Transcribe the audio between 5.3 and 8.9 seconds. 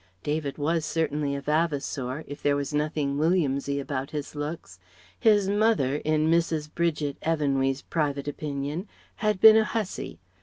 mother, in Mrs. Bridget Evanwy's private opinion,